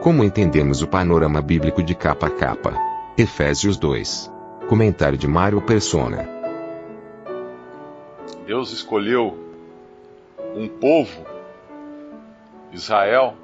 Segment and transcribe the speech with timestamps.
[0.00, 2.72] Como entendemos o panorama bíblico de capa a capa?
[3.18, 4.32] Efésios 2.
[4.66, 6.26] Comentário de Mário Persona.
[8.46, 9.36] Deus escolheu
[10.56, 11.26] um povo,
[12.72, 13.34] Israel,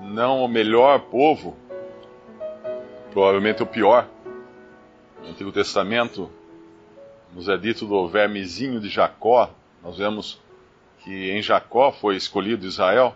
[0.00, 1.54] não o melhor povo,
[3.12, 4.08] provavelmente o pior.
[5.22, 6.28] No Antigo Testamento
[7.32, 9.48] nos é dito do vermezinho de Jacó.
[9.80, 10.40] Nós vemos
[11.04, 13.14] que em Jacó foi escolhido Israel.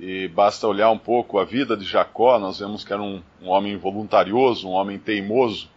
[0.00, 3.48] E basta olhar um pouco a vida de Jacó, nós vemos que era um, um
[3.50, 5.68] homem voluntarioso, um homem teimoso.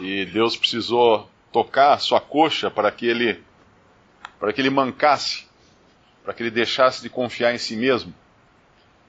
[0.00, 3.40] E Deus precisou tocar sua coxa para que ele
[4.40, 5.46] para que ele mancasse,
[6.24, 8.12] para que ele deixasse de confiar em si mesmo.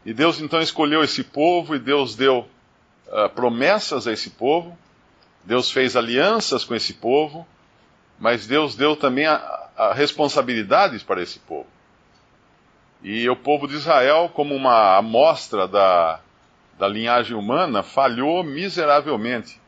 [0.05, 2.47] E Deus então escolheu esse povo e Deus deu
[3.07, 4.77] uh, promessas a esse povo,
[5.43, 7.47] Deus fez alianças com esse povo,
[8.19, 11.78] mas Deus deu também a, a responsabilidades para esse povo.
[13.01, 16.19] E o povo de Israel, como uma amostra da,
[16.77, 19.59] da linhagem humana, falhou miseravelmente.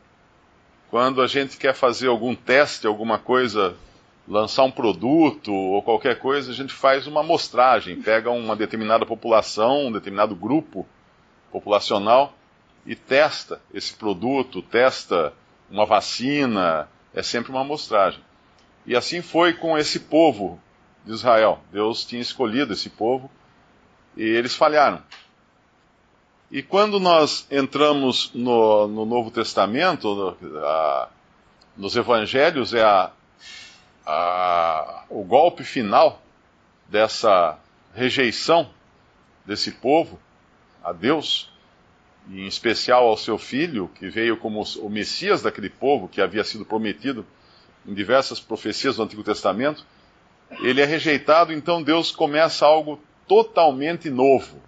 [0.90, 3.76] Quando a gente quer fazer algum teste, alguma coisa,
[4.28, 9.88] lançar um produto ou qualquer coisa, a gente faz uma amostragem, pega uma determinada população,
[9.88, 10.86] um determinado grupo
[11.52, 12.34] populacional
[12.86, 15.34] e testa esse produto, testa
[15.70, 18.20] uma vacina, é sempre uma amostragem.
[18.86, 20.60] E assim foi com esse povo
[21.06, 21.60] de Israel.
[21.72, 23.30] Deus tinha escolhido esse povo
[24.16, 25.02] e eles falharam.
[26.52, 31.10] E quando nós entramos no, no Novo Testamento, no, a,
[31.78, 33.11] nos Evangelhos, é a,
[34.06, 36.22] a, o golpe final
[36.90, 37.58] dessa
[37.95, 38.70] rejeição
[39.45, 40.20] desse povo
[40.84, 41.52] a Deus,
[42.30, 46.44] e em especial ao seu filho, que veio como o Messias daquele povo, que havia
[46.44, 47.26] sido prometido
[47.86, 49.86] em diversas profecias do Antigo Testamento,
[50.60, 54.62] ele é rejeitado, então Deus começa algo totalmente novo.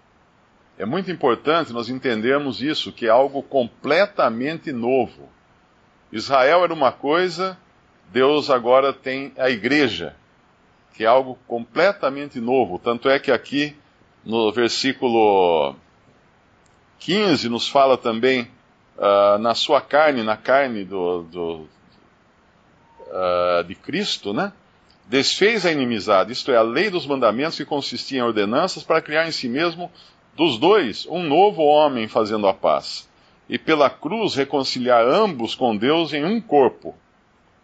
[0.78, 5.30] É muito importante nós entendermos isso, que é algo completamente novo.
[6.12, 7.58] Israel era uma coisa,
[8.12, 10.16] Deus agora tem a igreja,
[10.94, 12.80] que é algo completamente novo.
[12.80, 13.76] Tanto é que aqui
[14.24, 15.76] no versículo
[17.00, 18.48] 15 nos fala também
[18.98, 21.68] uh, na sua carne, na carne do, do
[23.08, 24.54] uh, de Cristo, né?
[25.14, 29.28] Desfez a inimizade, isto é, a lei dos mandamentos que consistia em ordenanças para criar
[29.28, 29.92] em si mesmo
[30.36, 33.08] dos dois um novo homem fazendo a paz.
[33.48, 36.96] E pela cruz reconciliar ambos com Deus em um corpo,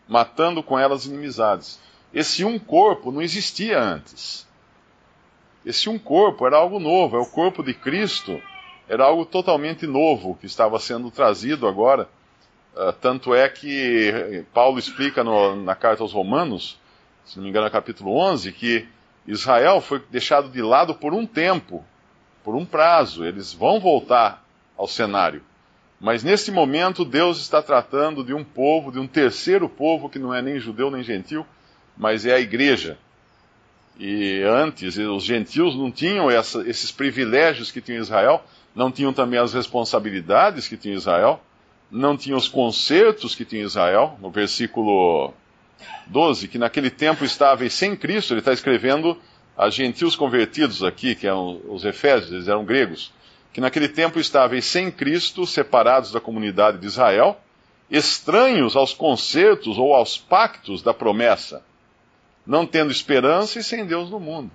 [0.07, 1.79] matando com elas inimizades.
[2.13, 4.47] Esse um corpo não existia antes.
[5.65, 8.39] Esse um corpo era algo novo, é o corpo de Cristo,
[8.87, 12.07] era algo totalmente novo que estava sendo trazido agora
[12.71, 16.79] Uh, tanto é que Paulo explica no, na carta aos Romanos,
[17.25, 18.87] se não me engano, no capítulo 11, que
[19.27, 21.83] Israel foi deixado de lado por um tempo,
[22.43, 23.23] por um prazo.
[23.23, 24.43] Eles vão voltar
[24.77, 25.43] ao cenário.
[25.99, 30.33] Mas nesse momento, Deus está tratando de um povo, de um terceiro povo, que não
[30.33, 31.45] é nem judeu nem gentil,
[31.97, 32.97] mas é a igreja.
[33.99, 38.43] E antes, os gentios não tinham essa, esses privilégios que tinha Israel,
[38.73, 41.41] não tinham também as responsabilidades que tinha Israel
[41.91, 45.33] não tinha os concertos que tinha Israel, no versículo
[46.07, 49.17] 12, que naquele tempo estava sem Cristo, ele está escrevendo
[49.57, 53.11] a gentios convertidos aqui, que eram os efésios, eles eram gregos,
[53.51, 57.39] que naquele tempo estavam sem Cristo, separados da comunidade de Israel,
[57.89, 61.63] estranhos aos concertos ou aos pactos da promessa,
[62.45, 64.51] não tendo esperança e sem Deus no mundo.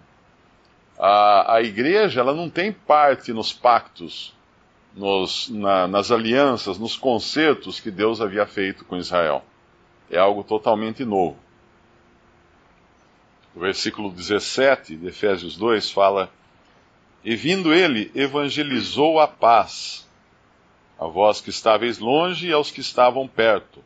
[0.99, 4.35] A, a igreja ela não tem parte nos pactos
[4.97, 9.45] nos, na, nas alianças, nos concertos que Deus havia feito com Israel.
[10.15, 11.37] É algo totalmente novo.
[13.53, 16.33] O versículo 17 de Efésios 2 fala:
[17.25, 20.09] E vindo ele, evangelizou a paz,
[21.01, 23.83] a vós que estáveis longe e aos que estavam perto.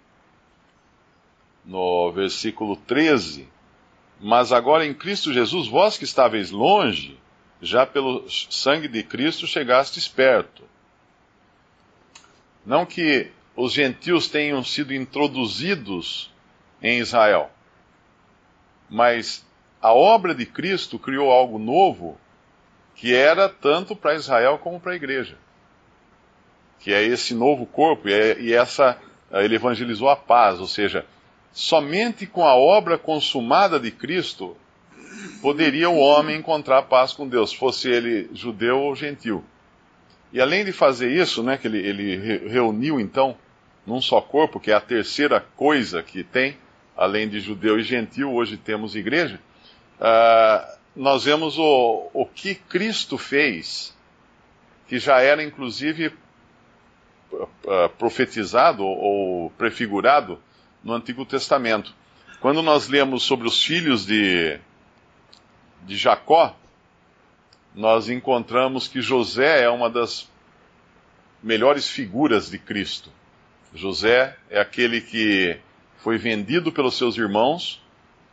[1.64, 3.48] No versículo 13:
[4.20, 7.18] Mas agora em Cristo Jesus, vós que estáveis longe,
[7.62, 10.62] já pelo sangue de Cristo chegastes perto.
[12.66, 16.32] Não que os gentios tenham sido introduzidos
[16.80, 17.50] em Israel,
[18.88, 19.44] mas
[19.82, 22.16] a obra de Cristo criou algo novo
[22.94, 25.36] que era tanto para Israel como para a igreja.
[26.78, 28.96] Que é esse novo corpo, e, é, e essa
[29.32, 31.04] ele evangelizou a paz, ou seja,
[31.50, 34.56] somente com a obra consumada de Cristo
[35.42, 39.44] poderia o homem encontrar paz com Deus, fosse ele judeu ou gentil.
[40.32, 43.36] E além de fazer isso, né, que ele, ele reuniu então
[43.88, 46.58] num só corpo, que é a terceira coisa que tem,
[46.94, 49.40] além de judeu e gentil, hoje temos igreja,
[49.98, 53.96] uh, nós vemos o, o que Cristo fez,
[54.86, 56.12] que já era inclusive
[57.32, 60.38] uh, profetizado ou prefigurado
[60.84, 61.94] no Antigo Testamento.
[62.42, 64.60] Quando nós lemos sobre os filhos de,
[65.84, 66.54] de Jacó,
[67.74, 70.28] nós encontramos que José é uma das
[71.42, 73.10] melhores figuras de Cristo.
[73.74, 75.58] José é aquele que
[75.98, 77.82] foi vendido pelos seus irmãos,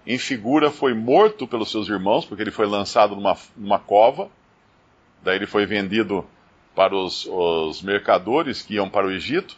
[0.07, 4.29] em figura foi morto pelos seus irmãos, porque ele foi lançado numa, numa cova,
[5.23, 6.25] daí ele foi vendido
[6.75, 9.57] para os, os mercadores que iam para o Egito.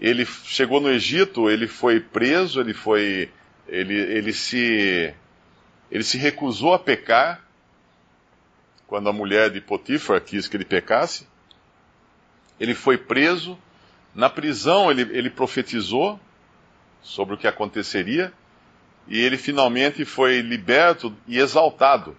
[0.00, 3.30] Ele chegou no Egito, ele foi preso, ele foi.
[3.68, 5.14] Ele, ele, se,
[5.90, 7.40] ele se recusou a pecar
[8.88, 11.26] quando a mulher de Potifar quis que ele pecasse.
[12.58, 13.56] Ele foi preso.
[14.14, 16.18] Na prisão, ele, ele profetizou
[17.02, 18.32] sobre o que aconteceria.
[19.08, 22.16] E ele finalmente foi liberto e exaltado.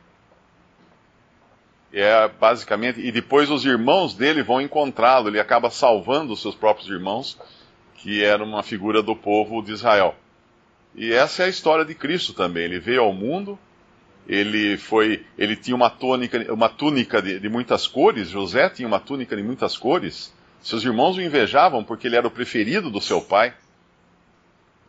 [1.94, 3.00] É basicamente.
[3.00, 5.30] E depois os irmãos dele vão encontrá-lo.
[5.30, 7.40] Ele acaba salvando os seus próprios irmãos,
[7.95, 10.16] que era uma figura do povo de Israel.
[10.95, 12.63] E essa é a história de Cristo também.
[12.63, 13.57] Ele veio ao mundo
[14.28, 18.30] ele foi, ele tinha uma túnica, uma túnica de, de, muitas cores.
[18.30, 20.34] José tinha uma túnica de muitas cores.
[20.63, 23.54] Seus irmãos o invejavam porque ele era o preferido do seu pai.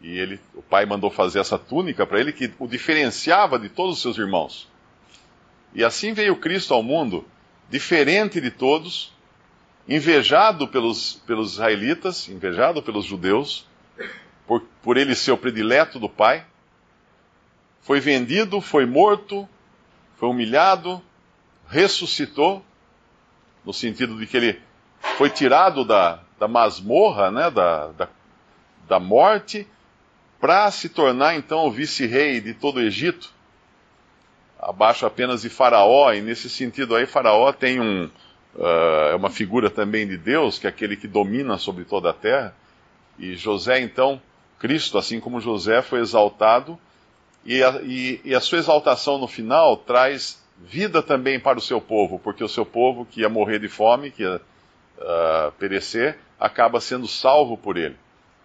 [0.00, 3.96] E ele, o pai mandou fazer essa túnica para ele que o diferenciava de todos
[3.96, 4.68] os seus irmãos.
[5.74, 7.26] E assim veio Cristo ao mundo,
[7.68, 9.12] diferente de todos,
[9.88, 13.66] invejado pelos, pelos israelitas, invejado pelos judeus,
[14.46, 16.46] por, por ele ser o predileto do pai
[17.84, 19.46] foi vendido, foi morto,
[20.16, 21.02] foi humilhado,
[21.68, 22.64] ressuscitou,
[23.62, 24.62] no sentido de que ele
[25.16, 28.08] foi tirado da, da masmorra, né, da, da,
[28.88, 29.66] da morte,
[30.40, 33.32] para se tornar então o vice-rei de todo o Egito,
[34.58, 38.10] abaixo apenas de Faraó, e nesse sentido aí Faraó tem um,
[38.56, 42.14] uh, é uma figura também de Deus, que é aquele que domina sobre toda a
[42.14, 42.54] terra,
[43.18, 44.20] e José então,
[44.58, 46.78] Cristo, assim como José foi exaltado,
[47.44, 51.80] e a, e, e a sua exaltação no final traz vida também para o seu
[51.80, 54.40] povo, porque o seu povo que ia morrer de fome, que ia
[54.98, 57.96] uh, perecer, acaba sendo salvo por ele.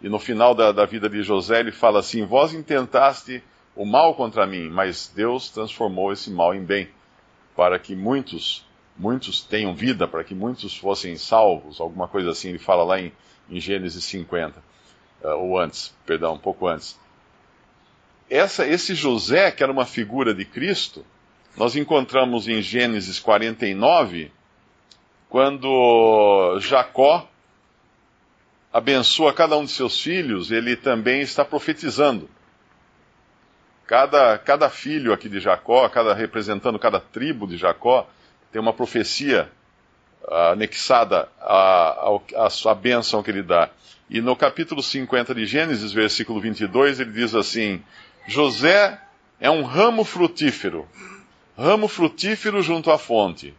[0.02, 3.44] E no final da, da, vida de José, ele fala assim: Vós intentaste
[3.76, 6.90] o mal contra mim, mas Deus transformou esse mal em bem,
[7.56, 8.66] para que muitos,
[8.98, 13.12] muitos tenham vida, para que muitos fossem salvos, alguma coisa assim, ele fala lá em,
[13.50, 16.98] em Gênesis 50, uh, ah, ou antes, perdão, um pouco antes
[18.30, 21.06] essa, esse José, que era uma figura de Cristo,
[21.58, 24.32] nós encontramos em Gênesis 49,
[25.30, 27.30] quando Jacó
[28.74, 32.28] abençoa cada um de seus filhos, ele também está profetizando.
[33.86, 38.08] Cada, cada filho aqui de Jacó, cada representando cada tribo de Jacó,
[38.52, 39.52] tem uma profecia
[40.24, 43.70] uh, anexada à, à, à bênção que ele dá.
[44.10, 47.84] E no capítulo 50 de Gênesis, versículo 22, ele diz assim:
[48.28, 49.00] José
[49.40, 50.88] é um ramo frutífero,
[51.56, 53.56] ramo frutífero junto à fonte.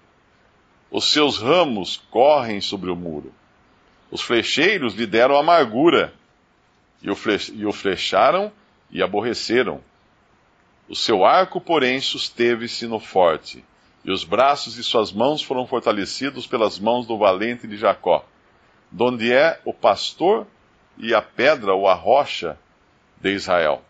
[0.90, 3.32] Os seus ramos correm sobre o muro.
[4.11, 6.12] Os flecheiros lhe deram amargura,
[7.00, 8.52] e o, fle e o flecharam
[8.90, 9.80] e aborreceram.
[10.88, 13.64] O seu arco, porém, susteve-se no forte,
[14.04, 18.25] e os braços de suas mãos foram fortalecidos pelas mãos do valente de Jacó,
[18.90, 20.47] donde é o pastor
[20.99, 22.59] e a pedra ou a rocha
[23.20, 23.85] de Israel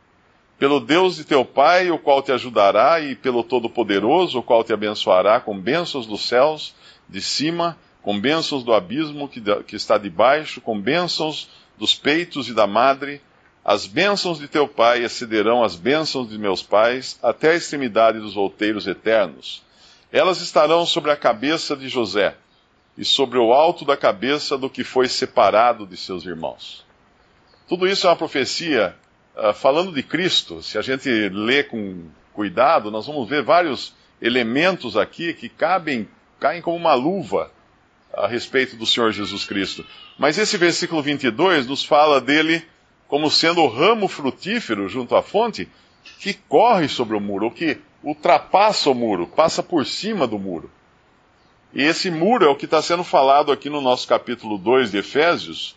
[0.61, 4.75] pelo Deus de teu Pai, o qual te ajudará, e pelo Todo-Poderoso, o qual te
[4.75, 6.75] abençoará com bênçãos dos céus
[7.09, 11.49] de cima, com bênçãos do abismo que, que está debaixo, com bênçãos
[11.79, 13.23] dos peitos e da madre.
[13.65, 18.37] As bênçãos de teu Pai excederão as bênçãos de meus pais, até a extremidade dos
[18.37, 19.63] outeiros eternos.
[20.13, 22.37] Elas estarão sobre a cabeça de José,
[22.99, 26.85] e sobre o alto da cabeça do que foi separado de seus irmãos.
[27.67, 28.95] Tudo isso é uma profecia
[29.37, 34.97] ah, falando de Cristo, se a gente lê com cuidado, nós vamos ver vários elementos
[34.97, 36.09] aqui que cabem,
[36.39, 37.51] caem como uma luva
[38.13, 39.85] a respeito do Senhor Jesus Cristo.
[40.19, 42.63] Mas esse versículo 22 nos fala dele
[43.09, 45.69] como sendo o ramo frutífero junto à fonte
[46.19, 50.71] que corre sobre o muro, ou que ultrapassa o muro, passa por cima do muro.
[51.73, 54.99] E esse muro é o que está sendo falado aqui no nosso capítulo 2 de
[54.99, 55.77] Efésios,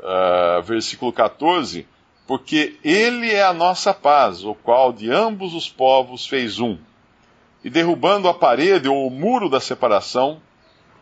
[0.00, 1.86] uh, versículo 14,
[2.26, 6.78] porque ele é a nossa paz, o qual de ambos os povos fez um.
[7.62, 10.40] E derrubando a parede ou o muro da separação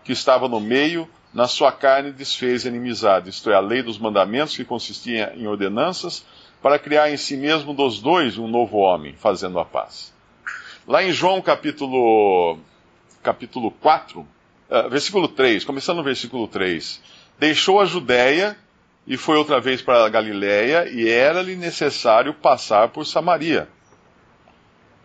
[0.04, 3.98] que estava no meio, na sua carne desfez a inimizade, isto é, a lei dos
[3.98, 6.24] mandamentos que consistia em ordenanças,
[6.60, 10.12] para criar em si mesmo dos dois um novo homem, fazendo a paz.
[10.86, 12.58] Lá em João capítulo
[13.22, 14.26] capítulo 4, uh,
[14.68, 17.00] eh, versículo 3, começando no versículo 3.
[17.38, 18.56] Deixou a Judéia
[19.06, 23.68] e foi outra vez para a Galiléia, e era-lhe necessário passar por Samaria.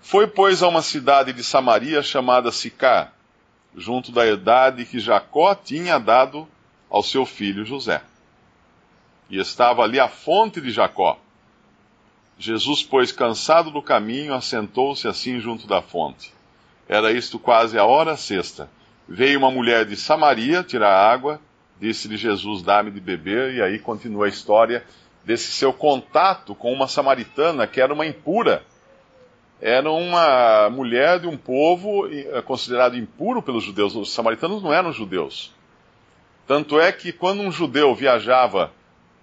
[0.02, 3.12] Foi, pois, a uma cidade de Samaria chamada Sicá,
[3.76, 6.48] junto da herdade que Jacó tinha dado
[6.90, 8.02] ao seu filho José.
[9.30, 11.20] E estava ali a fonte de Jacó.
[12.40, 16.34] Jesus, pois, cansado do caminho, assentou-se assim junto da fonte.
[16.88, 18.70] Era isto quase a hora sexta.
[19.10, 21.42] Veio uma mulher de Samaria tirar água,
[21.80, 24.84] disse-lhe Jesus: Dá-me de beber, e aí continua a história
[25.24, 28.64] desse seu contato com uma samaritana que era uma impura.
[29.60, 33.96] Era uma mulher de um povo eh, considerado impuro pelos judeus.
[33.96, 35.52] Os samaritanos não eram judeus.
[36.46, 38.72] Tanto é que quando um judeu viajava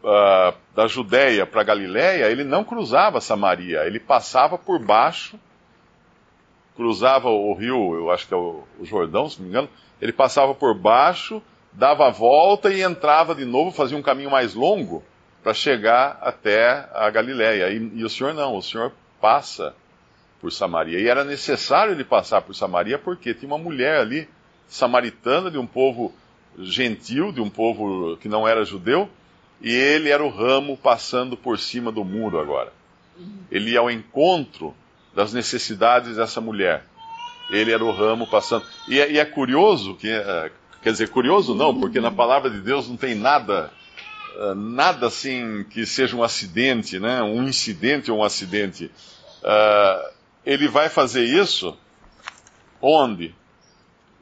[0.03, 5.39] uh, da Judéia para Galiléia, ele não cruzava Samaria, ele passava por baixo
[6.75, 9.69] cruzava o rio, eu acho que é o, Jordão, se não me engano,
[10.01, 11.43] ele passava por baixo,
[11.75, 15.03] dava a volta e entrava de novo, fazia um caminho mais longo
[15.43, 17.71] para chegar até a Galiléia.
[17.71, 19.75] E, e, o Senhor não, o Senhor passa
[20.41, 21.01] por Samaria.
[21.01, 24.29] E era necessário ele passar por Samaria porque tinha uma mulher ali,
[24.67, 26.15] samaritana, de um povo
[26.59, 29.09] gentil, de um povo que não era judeu,
[29.61, 32.73] e ele era o ramo passando por cima do muro agora.
[33.51, 34.75] Ele ia ao encontro
[35.15, 36.85] das necessidades dessa mulher.
[37.51, 38.65] Ele era o ramo passando.
[38.89, 40.51] E é, e é curioso que, é,
[40.85, 43.73] quer dizer, curioso não, porque na palavra de Deus não tem nada,
[44.37, 47.23] é, nada assim que seja um acidente, né?
[47.23, 48.91] Um incidente ou um acidente.
[49.43, 50.15] Uh,
[50.47, 51.77] ele vai fazer isso
[52.81, 53.35] onde?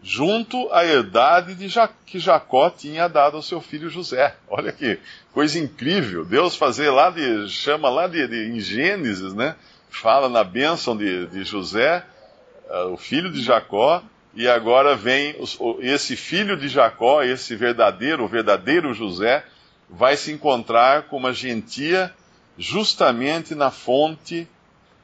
[0.02, 4.35] Junto à herdade de ja que Jacó tinha dado ao seu filho José.
[4.49, 4.99] Olha que
[5.33, 6.25] coisa incrível.
[6.25, 9.54] Deus fazer lá de, chama lá de, de em Gênesis, né?
[9.92, 12.04] fala na bênção de, de José,
[12.69, 14.02] uh, o filho de Jacó,
[14.34, 19.44] e agora vem os, esse filho de Jacó, esse verdadeiro, o verdadeiro José,
[19.88, 22.12] vai se encontrar com uma gentia
[22.56, 24.48] justamente na fonte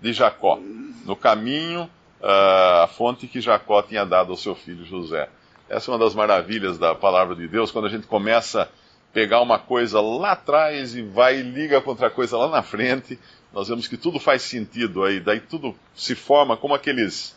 [0.00, 0.58] de Jacó,
[1.04, 5.28] no caminho, uh, a fonte que Jacó tinha dado ao seu filho José.
[5.68, 8.68] Essa é uma das maravilhas da palavra de Deus, quando a gente começa a
[9.12, 13.18] pegar uma coisa lá atrás e vai e liga contra a coisa lá na frente,
[13.52, 17.36] nós vemos que tudo faz sentido aí, daí tudo se forma como aqueles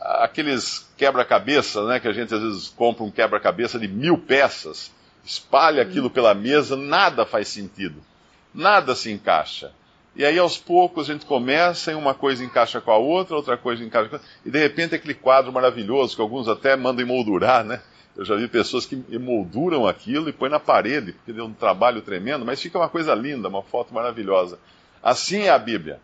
[0.00, 4.92] aqueles quebra-cabeça, né, que a gente às vezes compra um quebra-cabeça de mil peças,
[5.24, 8.02] espalha aquilo pela mesa, nada faz sentido,
[8.54, 9.72] nada se encaixa.
[10.14, 13.56] E aí aos poucos a gente começa e uma coisa encaixa com a outra, outra
[13.56, 17.04] coisa encaixa com a outra, e de repente aquele quadro maravilhoso que alguns até mandam
[17.04, 17.82] emoldurar, né?
[18.16, 22.00] Eu já vi pessoas que emolduram aquilo e põem na parede, porque deu um trabalho
[22.00, 24.58] tremendo, mas fica uma coisa linda, uma foto maravilhosa.
[25.02, 26.00] Assim é a Bíblia.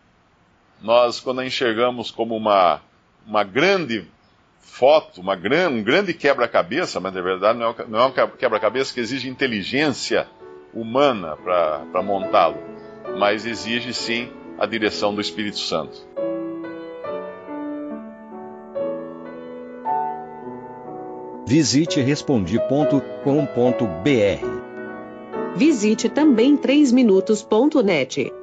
[0.79, 2.81] Nós, quando a enxergamos como uma,
[3.25, 4.05] uma grande
[4.59, 8.93] foto, uma gran, um grande quebra-cabeça, mas na verdade não é, não é um quebra-cabeça
[8.93, 10.27] que exige inteligência
[10.73, 12.57] humana para montá-lo,
[13.17, 16.07] mas exige sim a direção do Espírito Santo.
[21.45, 23.03] Visite respondi.com.br.
[25.55, 28.42] Visite também 3minutos.net.